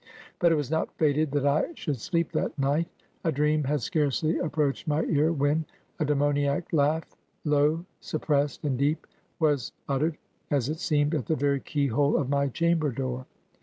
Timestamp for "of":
12.17-12.29